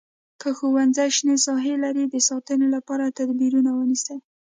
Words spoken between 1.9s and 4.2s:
د ساتنې لپاره تدبیرونه ونیسئ.